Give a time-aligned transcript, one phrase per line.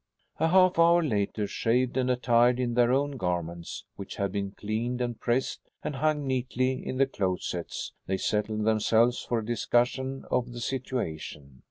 [0.39, 4.99] A half hour later, shaved and attired in their own garments, which had been cleaned
[4.99, 10.53] and pressed and hung neatly in the closets, they settled themselves for a discussion of
[10.53, 11.59] the situation.